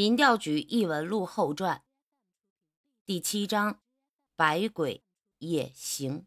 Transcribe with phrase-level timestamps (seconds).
[0.00, 1.82] 民调局异闻录后传
[3.04, 3.80] 第七章：
[4.34, 5.04] 百鬼
[5.40, 6.26] 夜行。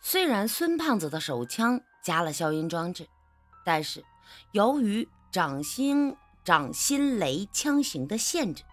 [0.00, 3.08] 虽然孙胖子的手枪加了消音装置，
[3.64, 4.04] 但是
[4.50, 8.64] 由于掌心掌心雷枪型的限制，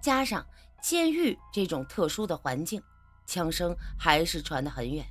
[0.00, 0.46] 加上
[0.80, 2.82] 监狱这种特殊的环境，
[3.26, 5.06] 枪声还是传得很远。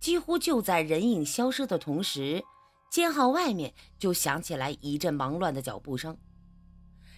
[0.00, 2.44] 几乎就在人影消失的同时，
[2.90, 6.16] 监号外面就响起来一阵忙乱的脚步声。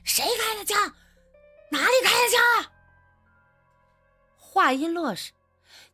[0.03, 0.95] 谁开的枪？
[1.71, 2.73] 哪里开的枪啊？
[4.37, 5.33] 话音落时。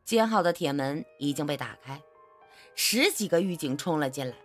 [0.05, 2.03] 监号的铁门已经被打开，
[2.75, 4.37] 十几个狱警冲了进来。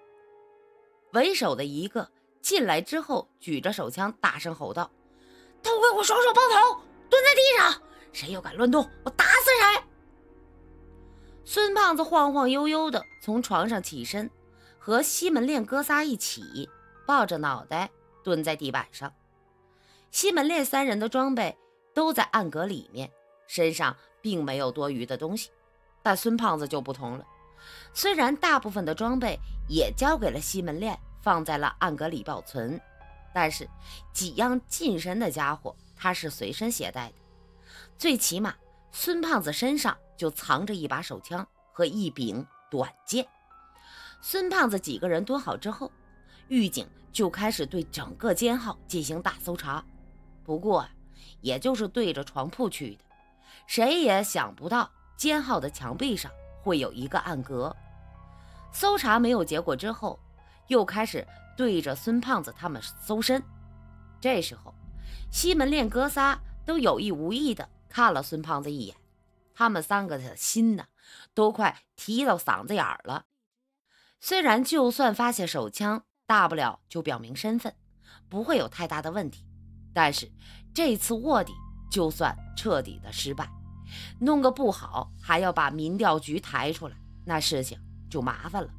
[1.11, 2.09] 为首的一个
[2.41, 4.89] 进来之后，举着手枪，大声吼道
[5.61, 7.81] ：“都给我双手抱头，蹲在地上！
[8.13, 9.83] 谁又敢乱动，我打死谁！”
[11.43, 14.29] 孙胖子晃晃悠悠的从床上起身，
[14.77, 16.69] 和西门链哥仨一起
[17.07, 17.89] 抱着脑袋
[18.23, 19.11] 蹲在地板上。
[20.11, 21.57] 西门链三人的装备
[21.93, 23.11] 都在暗格里面，
[23.47, 23.95] 身上。
[24.21, 25.49] 并没有多余的东西，
[26.03, 27.25] 但孙胖子就不同了。
[27.93, 32.77] 虽然大部分的装备也交给了西门链，放在了暗格里保存，
[33.33, 33.65] 但是
[34.11, 37.15] 几样近身的家伙他是随身携带的。
[37.97, 38.55] 最起码，
[38.91, 43.27] 孙胖子身上就藏着一把手枪和一柄短剑。
[44.21, 45.91] 孙胖子几个人蹲好之后，
[46.47, 49.83] 狱警就开始对整个监号进行大搜查。
[50.43, 50.87] 不过，
[51.41, 53.03] 也就是对着床铺去的。
[53.67, 57.75] 谁也想不到监号的墙壁上会有一个暗格。
[58.71, 60.19] 搜查没有结果之后，
[60.67, 61.27] 又开始
[61.57, 63.43] 对着孙胖子他们搜身。
[64.21, 64.73] 这时候，
[65.31, 68.95] 西门链哥仨都有意无意的看了孙胖子一眼，
[69.53, 70.85] 他们三个的心呢，
[71.33, 73.25] 都快提到嗓子眼儿了。
[74.19, 77.73] 虽然就算发现手枪，大不了就表明身份，
[78.27, 79.45] 不会有太大的问题，
[79.93, 80.31] 但是
[80.73, 81.53] 这次卧底
[81.89, 83.49] 就算彻底的失败。
[84.19, 88.69] 弄个不好，还要把民调局抬出来，那事情就麻烦了。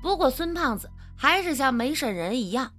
[0.00, 2.72] 不过孙胖子还是像没事人一样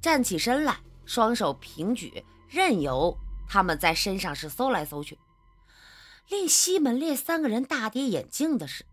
[0.00, 3.16] 站起身来，双手平举，任由
[3.48, 5.18] 他们在身上是搜来搜去。
[6.28, 8.84] 令西门烈三个人大跌眼镜的是，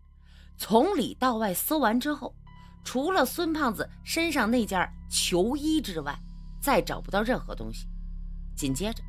[0.56, 2.34] 从里到外搜完之后，
[2.82, 6.18] 除了孙胖子身上那件囚衣之外，
[6.58, 7.86] 再找不到任何东西。
[8.56, 9.02] 紧接着。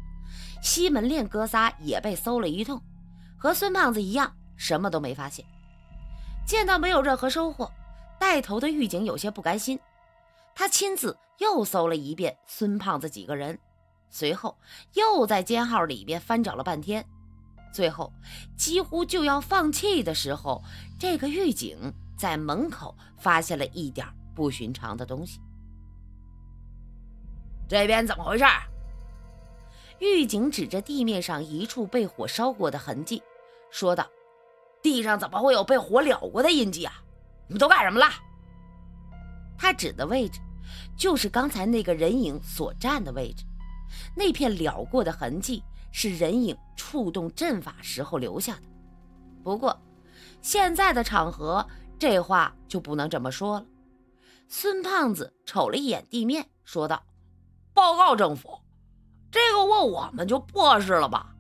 [0.62, 2.82] 西门烈哥仨也被搜了一通，
[3.38, 5.46] 和孙胖子一样，什么都没发现。
[6.46, 7.72] 见到没有任何收获，
[8.20, 9.80] 带头的狱警有些不甘心，
[10.54, 13.58] 他亲自又搜了一遍孙胖子几个人，
[14.10, 14.58] 随后
[14.94, 17.06] 又在监号里边翻找了半天，
[17.74, 18.12] 最后
[18.58, 20.64] 几乎就要放弃的时候，
[21.00, 25.40] 这个狱警在门口发现了一点不寻常的东西。
[27.68, 28.46] 这边怎么回事？
[30.00, 33.22] 狱警指着地面上一处被火烧过的痕迹，
[33.72, 34.08] 说道
[34.82, 36.94] ：“地上怎么会有被火燎过的印记啊？
[37.48, 38.08] 你们都干什么了？”
[39.58, 40.40] 他指的位置，
[40.96, 43.46] 就是刚才那个人影所站的位置。
[44.16, 48.62] 那片燎过的痕迹是人影触动阵法时候留下的。
[49.44, 49.80] 不过，
[50.42, 51.66] 现在的场合，
[51.98, 53.66] 这话就不能这么说了。
[54.50, 57.04] 孙胖子瞅了一眼地面，说道
[57.74, 58.60] ：“报告政府。”
[59.32, 61.34] 这个问我们就不是了吧？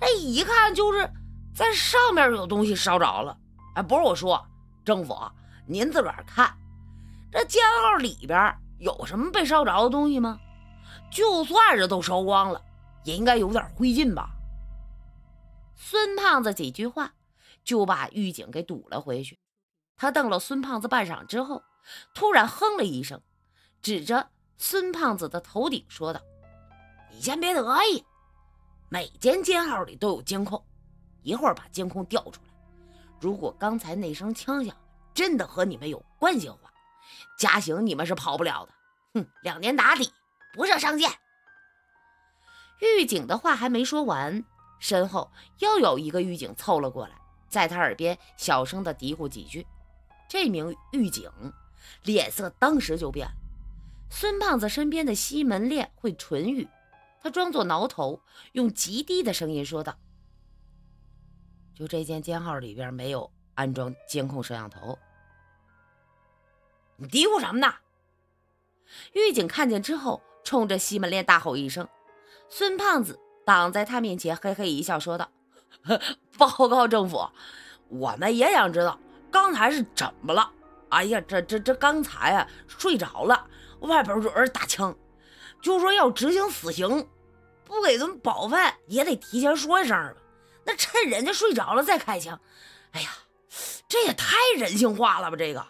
[0.00, 1.08] 这一看就是
[1.54, 3.38] 在上面有东西烧着了。
[3.74, 4.44] 哎，不是我说，
[4.84, 5.16] 政府
[5.66, 6.54] 您自个儿看，
[7.34, 10.38] 这监号里边有什么被烧着的东西吗？
[11.10, 12.62] 就算是都烧光了，
[13.02, 14.30] 也应该有点灰烬吧？
[15.74, 17.12] 孙胖子几句话
[17.64, 19.36] 就把狱警给堵了回去。
[19.96, 21.60] 他瞪了孙胖子半晌之后，
[22.14, 23.20] 突然哼了一声，
[23.82, 26.20] 指着孙胖子的头顶说道。
[27.10, 28.04] 你先别得意，
[28.88, 30.64] 每间监号里都有监控，
[31.22, 32.54] 一会儿把监控调出来。
[33.20, 34.72] 如果刚才那声枪响
[35.12, 36.72] 真的和你们有关系的话，
[37.38, 38.72] 加刑你们是跑不了的。
[39.14, 40.12] 哼，两年打底，
[40.52, 41.10] 不设上限。
[42.80, 44.44] 狱警的话还没说完，
[44.78, 47.16] 身后又有一个狱警凑了过来，
[47.48, 49.66] 在他耳边小声的嘀咕几句。
[50.28, 51.30] 这名狱警
[52.02, 53.34] 脸色当时就变了。
[54.10, 56.68] 孙胖子身边的西门烈会唇语。
[57.20, 58.20] 他装作挠头，
[58.52, 59.96] 用极低的声音说道
[61.74, 64.98] ：“就这间监号里边没有安装监控摄像头。”
[66.96, 67.74] 你嘀咕什么呢？
[69.12, 71.88] 狱警看见之后，冲着西门烈大吼一声。
[72.48, 75.28] 孙胖子挡在他面前，嘿嘿一笑，说道
[76.38, 77.28] ：“报告政府，
[77.88, 78.98] 我们也想知道
[79.30, 80.52] 刚才是怎么了。
[80.90, 83.48] 哎呀，这这这刚才啊睡着了，
[83.80, 84.96] 外边有人打枪，
[85.60, 87.08] 就说要执行死刑，
[87.64, 90.14] 不给顿饱饭也得提前说一声吧。
[90.64, 92.38] 那趁人家睡着了再开枪，
[92.92, 93.10] 哎呀，
[93.88, 95.36] 这也太人性化了吧！
[95.36, 95.66] 这个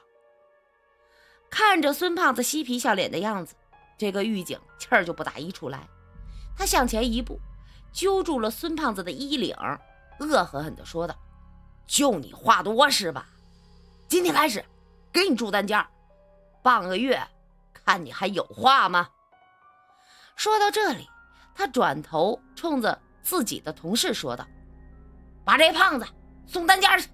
[1.54, 3.54] 看着孙胖子嬉皮笑脸的样子，
[3.96, 5.86] 这个狱警气儿就不打一处来。
[6.58, 7.38] 他向前一步。
[7.92, 9.56] 揪住了孙胖子的衣领，
[10.18, 11.14] 恶狠狠地说道
[11.86, 13.28] ：“就你话多是吧？
[14.08, 14.64] 今天开始
[15.12, 15.86] 给你住单间，
[16.60, 17.24] 半个月，
[17.72, 19.08] 看你还有话吗？”
[20.34, 21.08] 说到这里，
[21.54, 24.44] 他转头冲着自己的同事说道
[25.46, 26.04] ：“把这胖子
[26.48, 27.08] 送单间去。”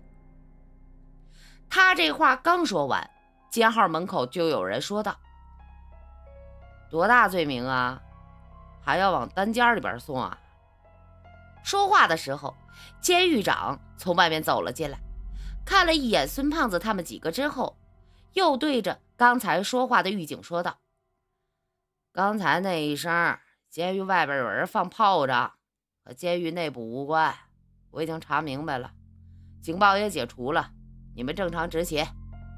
[1.69, 3.11] 他这话刚说完，
[3.51, 5.17] 监号门口就有人说道
[6.89, 8.01] ：“多大罪名啊？
[8.81, 10.39] 还要往单间里边送啊？”
[11.63, 12.57] 说话的时候，
[13.01, 14.99] 监狱长从外面走了进来，
[15.65, 17.77] 看了一眼孙胖子他们几个之后，
[18.33, 20.79] 又对着刚才说话的狱警说道
[22.13, 23.39] ：“刚才那一声，
[23.69, 25.53] 监狱外边有人放炮仗，
[26.05, 27.35] 和监狱内部无关。
[27.91, 28.93] 我已经查明白了，
[29.61, 30.71] 警报也解除了，
[31.15, 32.07] 你们正常执勤，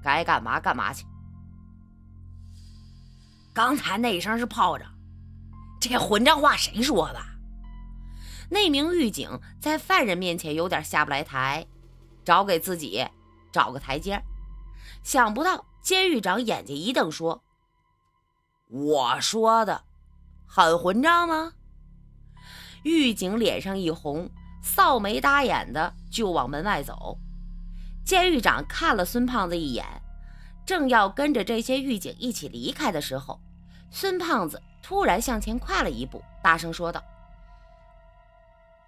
[0.03, 1.07] 该干嘛干嘛去。
[3.55, 4.89] 刚才那一声是炮仗，
[5.81, 7.21] 这混账话谁说的？”
[8.51, 11.67] 那名狱警在犯人面前有点下不来台，
[12.25, 13.07] 找给自己
[13.51, 14.23] 找个台阶。
[15.03, 17.43] 想不到监狱长眼睛一瞪，说
[18.69, 19.85] ：“我说的
[20.47, 21.53] 很混账吗？”
[22.85, 24.31] 狱警脸上一红，
[24.63, 27.19] 扫眉搭眼的就往门外走。
[28.05, 30.03] 监狱长看了孙胖子一眼，
[30.67, 33.41] 正要跟着这些狱警一起离开的时候，
[33.91, 37.03] 孙胖子突然向前跨了一步，大声说道。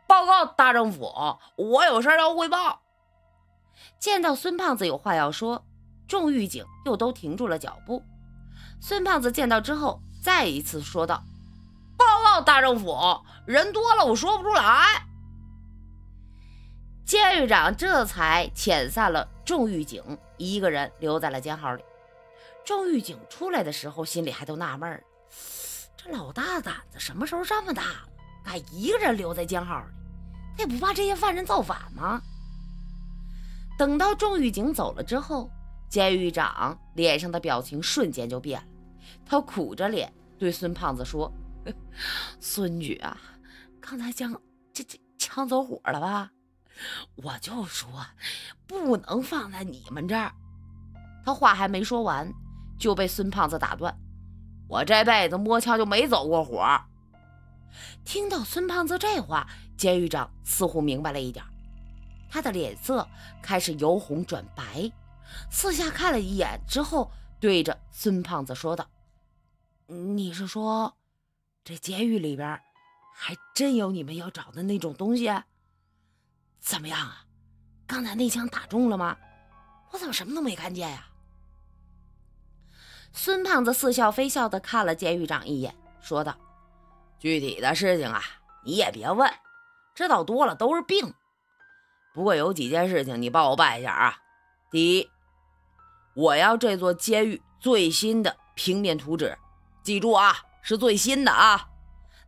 [0.07, 2.81] 报告大政府，我有事要汇报。
[3.99, 5.65] 见到孙胖子有话要说，
[6.07, 8.03] 众狱警又都停住了脚步。
[8.81, 11.23] 孙胖子见到之后，再一次说道
[11.97, 12.97] ：“报告大政府，
[13.47, 15.07] 人多了，我说不出来。”
[17.05, 20.03] 监狱长这才遣散了众狱警，
[20.39, 21.85] 一个人留在了监号里。
[22.65, 25.05] 众狱警出来的时候，心里还都纳闷
[25.97, 28.09] 这老大胆子什么时候这么大了？
[28.43, 29.87] 敢一个人留在监号里，
[30.57, 32.23] 他也不怕这些犯人造反吗？
[33.79, 35.51] 等到众狱警走了之后，
[35.91, 38.67] 监狱长脸上的表情瞬间就变了。
[39.27, 41.31] 他苦着脸对孙胖子说
[42.41, 43.19] ：“孙局啊，
[43.81, 44.33] 刚才将
[44.73, 46.31] 这这枪走火了吧？
[47.17, 47.89] 我就说
[48.67, 50.33] 不能放在你们这儿。”
[51.25, 52.33] 他话还没说完，
[52.79, 53.97] 就被孙胖子打断
[54.69, 56.63] ：“我这辈子摸枪就没走过火。”
[58.05, 61.45] 听到孙胖子这话，监狱长似乎明白了一点，
[62.31, 63.09] 他的脸色
[63.43, 64.93] 开始由红转白，
[65.51, 67.11] 四下看了一眼之后，
[67.41, 68.87] 对着孙胖子说道
[69.89, 70.97] ：“你是说，
[71.65, 72.61] 这监狱里边
[73.15, 75.31] 还真有你们要找的那种东西？
[76.65, 77.25] 怎么样啊？
[77.87, 79.15] 刚才那枪打中了吗？
[79.93, 81.07] 我怎么什么都没看见呀？”
[83.13, 86.35] 孙胖子似笑非笑的看了监狱长一眼，说道。
[87.19, 88.23] 具体的事情啊，
[88.65, 89.31] 你也别问，
[89.95, 91.13] 知道多了都是病。
[92.15, 94.17] 不过有几件事情你帮我办一下啊。
[94.71, 95.11] 第一，
[96.15, 99.37] 我要这座监狱最新的平面图纸，
[99.83, 101.69] 记住啊，是最新的啊，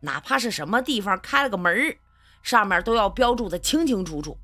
[0.01, 1.97] 哪怕是什么地方开了个门，
[2.47, 4.37] 上面都要标注的清清楚楚。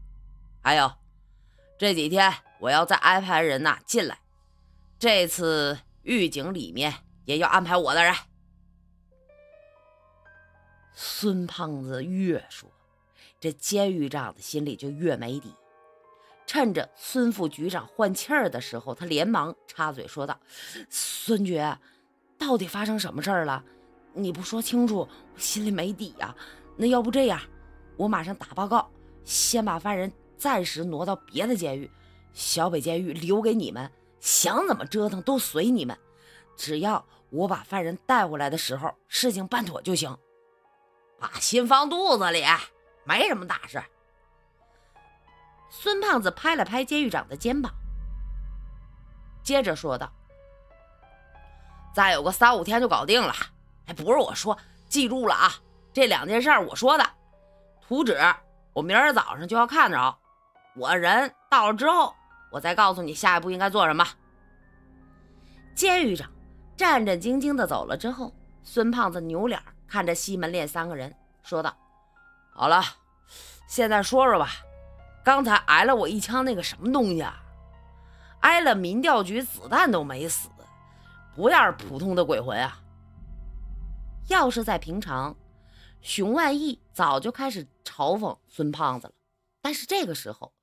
[0.62, 0.92] 还有，
[1.78, 4.20] 这几天我要再安排人呐进来，
[5.00, 6.94] 这次狱警里面
[7.24, 8.14] 也要安排我的人。
[10.94, 12.70] 孙胖子越说，
[13.40, 15.56] 这监狱长的心里就越没底。
[16.46, 20.38] 趁着孙副局长换气儿的时候，他连忙插嘴说道
[20.92, 21.58] ：“孙局，
[22.38, 23.64] 到底发生什么事儿了？
[24.12, 26.36] 你不说清楚，我心里没底呀。
[26.76, 27.40] 那要不这样，
[27.98, 28.90] 我马上打报告，
[29.24, 31.90] 先把犯人暂时挪到别的监狱，
[32.34, 35.98] 小北监狱留给你们，想怎么折腾都随你们。
[36.56, 40.18] 只要我把犯人带回来的时候，事情办妥就行。”
[41.20, 42.44] 把心放肚子里，
[43.06, 43.82] 没什么大事。
[45.70, 47.74] 孙胖子拍了拍监狱长的肩膀，
[49.42, 50.12] 接着说道
[51.96, 53.34] ：“再有个三五天就搞定了。
[53.86, 54.58] 哎，不是我说，
[54.90, 55.54] 记住了啊，
[55.94, 57.10] 这两件事我说的。
[57.88, 58.18] 图纸
[58.74, 60.18] 我明儿早上就要看着，
[60.76, 62.14] 我人到了之后，
[62.52, 64.08] 我再告诉你下一步应该做什么。”
[65.76, 66.30] 监狱长
[66.78, 69.62] 战战兢兢的走了之后，孙胖子扭脸。
[69.86, 71.14] 看着西门烈三个人
[71.44, 71.72] 说道
[72.52, 72.82] ：“好了，
[73.68, 74.50] 现在说说吧，
[75.24, 77.44] 刚才挨了我一枪那个什么东西啊？
[78.40, 80.50] 挨了民调局子弹都没死，
[81.36, 82.80] 不像是普通的鬼魂啊！
[84.30, 85.36] 要是在平常，
[86.02, 89.14] 熊万义早就开始嘲讽孙胖子了。
[89.62, 90.54] 但是这个时候，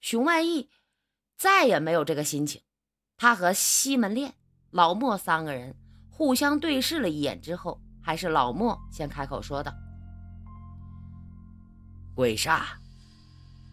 [0.00, 0.70] 熊万义
[1.36, 2.62] 再也没有这个心情。
[3.16, 4.34] 他和西门烈、
[4.70, 5.74] 老莫三个人
[6.10, 9.72] 互相对视了一眼之后，还是老莫先开口说道
[12.14, 12.62] ：“鬼煞，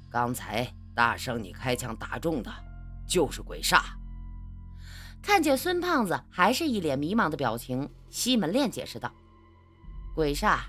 [0.10, 2.52] 刚才大圣你开枪打中的。”
[3.08, 3.84] 就是鬼煞。
[5.22, 9.14] 看见孙胖子还是一脸迷茫的表情，西门烈解释道
[10.16, 10.62] ：“鬼煞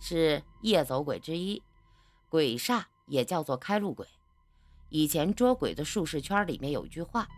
[0.00, 1.62] 是夜走鬼之一，
[2.32, 4.06] 鬼煞也叫做开路鬼。
[4.88, 7.28] 以前捉鬼的术士圈里面有句话：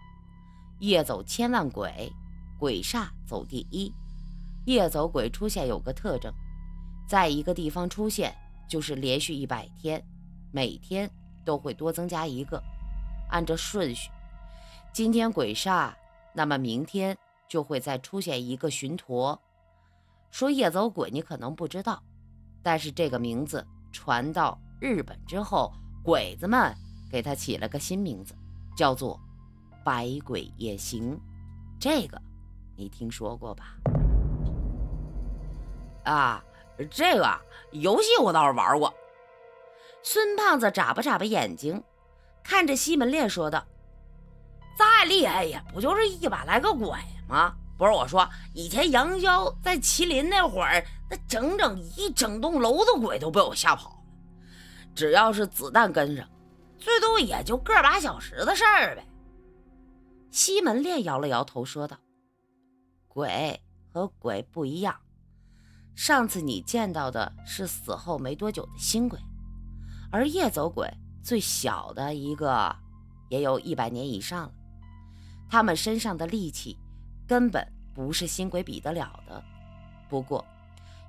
[0.78, 2.12] 夜走千万鬼，
[2.60, 3.92] 鬼煞走第一。
[4.66, 6.32] 夜走鬼出现有个特征，
[7.08, 8.32] 在一个地方出现
[8.68, 10.00] 就是连续一百天，
[10.52, 11.10] 每天
[11.44, 12.62] 都会多增加一个，
[13.30, 14.08] 按照顺序。”
[14.94, 15.92] 今天鬼煞，
[16.32, 19.36] 那么明天就会再出现一个巡陀。
[20.30, 22.00] 说夜走鬼，你可能不知道，
[22.62, 26.74] 但是这个名字传到日本之后，鬼子们
[27.10, 28.34] 给他起了个新名字，
[28.76, 29.18] 叫做
[29.84, 31.18] 百鬼夜行。
[31.80, 32.20] 这个
[32.76, 33.76] 你听说过吧？
[36.04, 36.44] 啊，
[36.90, 37.40] 这个
[37.72, 38.92] 游戏我倒是玩过。
[40.02, 41.82] 孙胖子眨巴眨巴眼睛，
[42.42, 43.64] 看着西门烈说道。
[44.76, 46.90] 再厉害也不就是一把来个鬼
[47.28, 47.54] 吗？
[47.78, 54.03] 不是我说，以前杨潇在麒麟那会儿，那整整一整栋楼的鬼都被我吓跑。
[54.94, 56.28] 只要是子弹跟上，
[56.78, 59.06] 最多也就个把小时的事儿呗。
[60.30, 61.96] 西门烈摇了摇头说道
[63.08, 63.60] ：“鬼
[63.92, 64.96] 和鬼不一样，
[65.94, 69.18] 上次你见到的是死后没多久的新鬼，
[70.10, 70.88] 而夜走鬼
[71.22, 72.74] 最小的一个
[73.28, 74.52] 也有一百年以上了。”
[75.48, 76.76] 他们身上的力气
[77.28, 79.42] 根本不是新鬼比得了的。
[80.08, 80.44] 不过，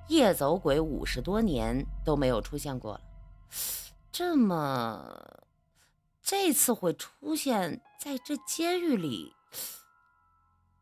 [0.08, 3.00] 夜走鬼五十多年都没有出现过了，
[4.10, 5.44] 这么
[6.22, 9.34] 这次会出现在这监狱里，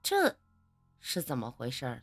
[0.03, 0.37] 这
[1.01, 2.01] 是怎么回事呢？